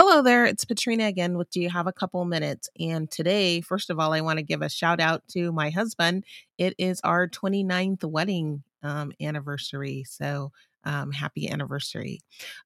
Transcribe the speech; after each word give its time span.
Hello 0.00 0.22
there, 0.22 0.44
it's 0.44 0.64
Petrina 0.64 1.08
again 1.08 1.36
with 1.36 1.50
Do 1.50 1.60
You 1.60 1.70
Have 1.70 1.88
a 1.88 1.92
Couple 1.92 2.24
Minutes? 2.24 2.70
And 2.78 3.10
today, 3.10 3.60
first 3.60 3.90
of 3.90 3.98
all, 3.98 4.12
I 4.12 4.20
want 4.20 4.38
to 4.38 4.44
give 4.44 4.62
a 4.62 4.68
shout 4.68 5.00
out 5.00 5.26
to 5.30 5.50
my 5.50 5.70
husband. 5.70 6.22
It 6.56 6.76
is 6.78 7.00
our 7.02 7.26
29th 7.26 8.04
wedding 8.04 8.62
um, 8.84 9.10
anniversary. 9.20 10.04
So 10.06 10.52
um, 10.84 11.10
happy 11.10 11.50
anniversary. 11.50 12.20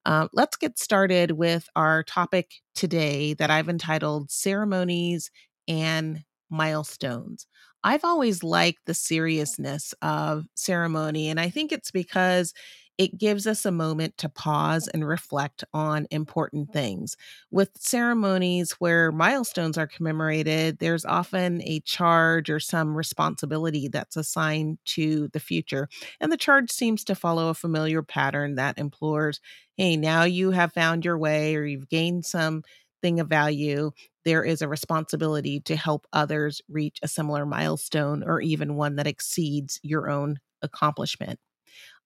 Uh, 0.05 0.29
let's 0.35 0.59
get 0.59 0.79
started 0.79 1.31
with 1.31 1.71
our 1.75 2.03
topic 2.03 2.51
today 2.75 3.33
that 3.33 3.51
I've 3.51 3.71
entitled 3.71 4.31
Ceremonies 4.31 5.31
and 5.67 6.25
Milestones. 6.51 7.47
I've 7.83 8.05
always 8.05 8.43
liked 8.43 8.81
the 8.85 8.93
seriousness 8.93 9.95
of 10.03 10.45
ceremony, 10.55 11.31
and 11.31 11.41
I 11.41 11.49
think 11.49 11.73
it's 11.73 11.91
because 11.91 12.53
it 13.03 13.19
gives 13.19 13.49
us 13.49 13.67
a 13.67 13.73
moment 13.73 14.17
to 14.17 14.29
pause 14.29 14.87
and 14.87 15.05
reflect 15.05 15.65
on 15.75 16.07
important 16.13 16.69
mm-hmm. 16.69 16.79
things. 16.79 17.17
With 17.51 17.71
ceremonies 17.75 18.73
where 18.79 19.11
milestones 19.11 19.77
are 19.77 19.89
commemorated, 19.89 20.79
there's 20.79 21.05
often 21.05 21.61
a 21.63 21.81
charge 21.81 22.49
or 22.49 22.61
some 22.61 22.97
responsibility 22.97 23.89
that's 23.89 24.17
assigned 24.17 24.79
to 24.85 25.29
the 25.33 25.41
future. 25.41 25.89
And 26.21 26.31
the 26.31 26.37
charge 26.37 26.71
seems 26.71 27.03
to 27.05 27.17
follow 27.17 27.49
a 27.49 27.55
familiar 27.55 28.03
pattern 28.03 28.55
that 28.55 28.79
implores 28.79 29.41
hey, 29.77 29.97
now 29.97 30.23
you 30.23 30.51
have 30.51 30.73
found 30.73 31.05
your 31.05 31.19
way 31.19 31.57
or 31.57 31.65
you've 31.65 31.89
gained 31.89 32.25
some 32.25 32.63
thing 33.01 33.19
of 33.19 33.27
value, 33.27 33.91
there 34.25 34.45
is 34.45 34.63
a 34.63 34.69
responsibility 34.69 35.59
to 35.61 35.75
help 35.75 36.07
others 36.13 36.61
reach 36.69 36.99
a 37.03 37.09
similar 37.09 37.47
milestone 37.47 38.23
or 38.23 38.41
even 38.43 38.77
one 38.77 38.97
that 38.97 39.07
exceeds 39.07 39.81
your 39.83 40.09
own 40.11 40.39
accomplishment. 40.61 41.41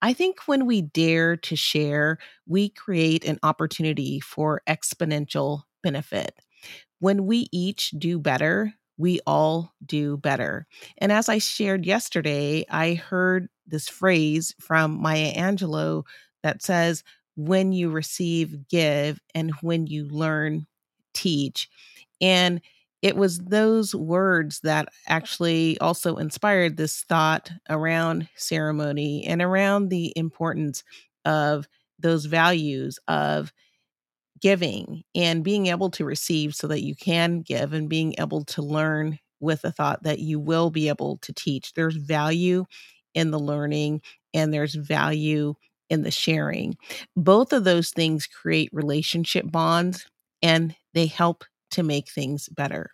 I 0.02 0.12
think 0.12 0.40
when 0.46 0.66
we 0.66 0.82
dare 0.82 1.36
to 1.36 1.56
share, 1.56 2.18
we 2.46 2.68
create 2.68 3.24
an 3.24 3.38
opportunity 3.42 4.20
for 4.20 4.62
exponential 4.68 5.62
benefit. 5.82 6.34
When 6.98 7.26
we 7.26 7.48
each 7.52 7.90
do 7.90 8.18
better, 8.18 8.74
we 8.98 9.20
all 9.26 9.72
do 9.84 10.16
better. 10.16 10.66
And 10.98 11.12
as 11.12 11.28
I 11.28 11.38
shared 11.38 11.84
yesterday, 11.84 12.64
I 12.70 12.94
heard 12.94 13.48
this 13.66 13.88
phrase 13.88 14.54
from 14.60 15.00
Maya 15.00 15.34
Angelou 15.34 16.04
that 16.42 16.62
says, 16.62 17.02
when 17.36 17.72
you 17.72 17.90
receive, 17.90 18.68
give, 18.68 19.20
and 19.34 19.52
when 19.60 19.86
you 19.86 20.06
learn, 20.06 20.66
teach. 21.12 21.68
And 22.20 22.60
it 23.02 23.16
was 23.16 23.38
those 23.38 23.94
words 23.94 24.60
that 24.60 24.88
actually 25.06 25.78
also 25.80 26.16
inspired 26.16 26.76
this 26.76 27.02
thought 27.02 27.50
around 27.68 28.28
ceremony 28.36 29.24
and 29.26 29.42
around 29.42 29.88
the 29.88 30.12
importance 30.16 30.82
of 31.24 31.68
those 31.98 32.24
values 32.24 32.98
of 33.08 33.52
giving 34.40 35.02
and 35.14 35.44
being 35.44 35.66
able 35.66 35.90
to 35.90 36.04
receive 36.04 36.54
so 36.54 36.66
that 36.66 36.82
you 36.82 36.94
can 36.94 37.40
give 37.40 37.72
and 37.72 37.88
being 37.88 38.14
able 38.18 38.44
to 38.44 38.62
learn 38.62 39.18
with 39.40 39.62
the 39.62 39.72
thought 39.72 40.02
that 40.02 40.18
you 40.18 40.38
will 40.38 40.70
be 40.70 40.88
able 40.88 41.18
to 41.18 41.32
teach. 41.32 41.72
There's 41.72 41.96
value 41.96 42.64
in 43.14 43.30
the 43.30 43.38
learning 43.38 44.02
and 44.34 44.52
there's 44.52 44.74
value 44.74 45.54
in 45.88 46.02
the 46.02 46.10
sharing. 46.10 46.76
Both 47.16 47.52
of 47.52 47.64
those 47.64 47.90
things 47.90 48.26
create 48.26 48.70
relationship 48.72 49.50
bonds 49.50 50.06
and 50.42 50.74
they 50.94 51.06
help 51.06 51.44
to 51.76 51.84
make 51.84 52.10
things 52.10 52.48
better. 52.50 52.90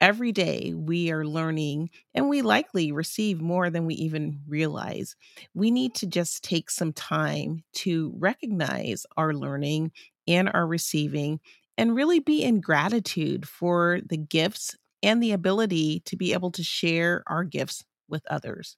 Every 0.00 0.32
day 0.32 0.74
we 0.74 1.10
are 1.10 1.24
learning 1.24 1.88
and 2.14 2.28
we 2.28 2.42
likely 2.42 2.92
receive 2.92 3.40
more 3.40 3.70
than 3.70 3.86
we 3.86 3.94
even 3.94 4.40
realize. 4.46 5.16
We 5.54 5.70
need 5.70 5.94
to 5.96 6.06
just 6.06 6.44
take 6.44 6.70
some 6.70 6.92
time 6.92 7.64
to 7.76 8.12
recognize 8.18 9.06
our 9.16 9.32
learning 9.32 9.92
and 10.28 10.50
our 10.52 10.66
receiving 10.66 11.40
and 11.78 11.94
really 11.94 12.20
be 12.20 12.42
in 12.42 12.60
gratitude 12.60 13.48
for 13.48 14.00
the 14.06 14.18
gifts 14.18 14.76
and 15.02 15.22
the 15.22 15.32
ability 15.32 16.00
to 16.06 16.16
be 16.16 16.34
able 16.34 16.50
to 16.52 16.62
share 16.62 17.22
our 17.26 17.44
gifts 17.44 17.82
with 18.08 18.22
others. 18.28 18.76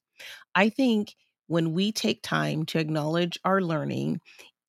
I 0.55 0.69
think 0.69 1.15
when 1.47 1.73
we 1.73 1.91
take 1.91 2.23
time 2.23 2.65
to 2.67 2.79
acknowledge 2.79 3.39
our 3.43 3.61
learning 3.61 4.21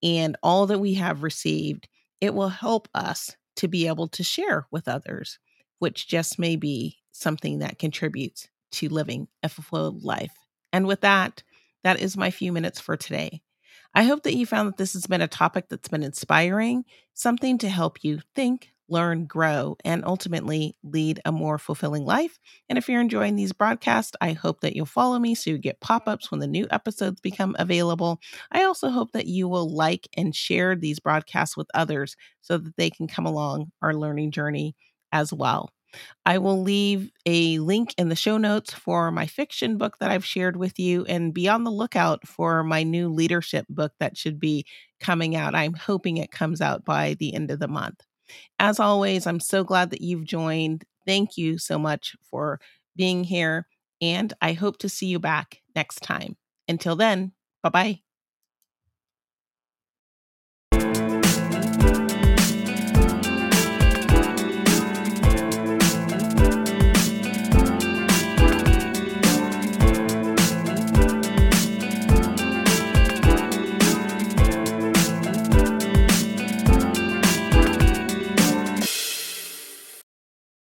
and 0.02 0.36
all 0.42 0.66
that 0.66 0.78
we 0.80 0.94
have 0.94 1.22
received, 1.22 1.88
it 2.20 2.34
will 2.34 2.48
help 2.48 2.88
us 2.94 3.36
to 3.56 3.68
be 3.68 3.86
able 3.86 4.08
to 4.08 4.22
share 4.22 4.66
with 4.70 4.88
others, 4.88 5.38
which 5.78 6.08
just 6.08 6.38
may 6.38 6.56
be 6.56 6.98
something 7.12 7.58
that 7.58 7.78
contributes 7.78 8.48
to 8.72 8.88
living 8.88 9.28
a 9.42 9.48
fulfilled 9.48 10.02
life. 10.04 10.32
And 10.72 10.86
with 10.86 11.00
that, 11.00 11.42
that 11.82 12.00
is 12.00 12.16
my 12.16 12.30
few 12.30 12.52
minutes 12.52 12.80
for 12.80 12.96
today. 12.96 13.42
I 13.94 14.04
hope 14.04 14.22
that 14.22 14.36
you 14.36 14.46
found 14.46 14.68
that 14.68 14.76
this 14.76 14.92
has 14.92 15.06
been 15.06 15.20
a 15.20 15.28
topic 15.28 15.68
that's 15.68 15.88
been 15.88 16.02
inspiring, 16.02 16.84
something 17.14 17.58
to 17.58 17.68
help 17.68 18.04
you 18.04 18.20
think, 18.34 18.72
learn, 18.90 19.26
grow, 19.26 19.76
and 19.84 20.04
ultimately 20.04 20.76
lead 20.82 21.20
a 21.24 21.32
more 21.32 21.58
fulfilling 21.58 22.04
life. 22.04 22.38
And 22.68 22.78
if 22.78 22.88
you're 22.88 23.00
enjoying 23.00 23.36
these 23.36 23.52
broadcasts, 23.52 24.16
I 24.20 24.32
hope 24.32 24.60
that 24.60 24.74
you'll 24.76 24.86
follow 24.86 25.18
me 25.18 25.34
so 25.34 25.50
you 25.50 25.58
get 25.58 25.80
pop 25.80 26.08
ups 26.08 26.30
when 26.30 26.40
the 26.40 26.46
new 26.46 26.66
episodes 26.70 27.20
become 27.20 27.56
available. 27.58 28.20
I 28.52 28.64
also 28.64 28.90
hope 28.90 29.12
that 29.12 29.26
you 29.26 29.48
will 29.48 29.68
like 29.74 30.08
and 30.16 30.34
share 30.34 30.74
these 30.76 30.98
broadcasts 31.00 31.56
with 31.56 31.68
others 31.74 32.16
so 32.42 32.58
that 32.58 32.76
they 32.76 32.90
can 32.90 33.06
come 33.08 33.26
along 33.26 33.72
our 33.82 33.94
learning 33.94 34.32
journey 34.32 34.74
as 35.12 35.32
well. 35.32 35.70
I 36.24 36.38
will 36.38 36.62
leave 36.62 37.10
a 37.26 37.58
link 37.58 37.94
in 37.98 38.08
the 38.08 38.16
show 38.16 38.38
notes 38.38 38.72
for 38.72 39.10
my 39.10 39.26
fiction 39.26 39.76
book 39.76 39.98
that 39.98 40.10
I've 40.10 40.24
shared 40.24 40.56
with 40.56 40.78
you 40.78 41.04
and 41.06 41.34
be 41.34 41.48
on 41.48 41.64
the 41.64 41.70
lookout 41.70 42.26
for 42.26 42.62
my 42.62 42.82
new 42.82 43.08
leadership 43.08 43.66
book 43.68 43.92
that 44.00 44.16
should 44.16 44.38
be 44.38 44.64
coming 45.00 45.34
out. 45.34 45.54
I'm 45.54 45.74
hoping 45.74 46.16
it 46.16 46.30
comes 46.30 46.60
out 46.60 46.84
by 46.84 47.14
the 47.14 47.34
end 47.34 47.50
of 47.50 47.58
the 47.58 47.68
month. 47.68 48.00
As 48.58 48.80
always, 48.80 49.26
I'm 49.26 49.40
so 49.40 49.64
glad 49.64 49.90
that 49.90 50.00
you've 50.02 50.24
joined. 50.24 50.84
Thank 51.06 51.36
you 51.36 51.58
so 51.58 51.78
much 51.78 52.14
for 52.30 52.60
being 52.96 53.24
here, 53.24 53.66
and 54.00 54.32
I 54.40 54.52
hope 54.52 54.78
to 54.78 54.88
see 54.88 55.06
you 55.06 55.18
back 55.18 55.60
next 55.74 56.00
time. 56.02 56.36
Until 56.68 56.96
then, 56.96 57.32
bye 57.62 57.70
bye. 57.70 58.09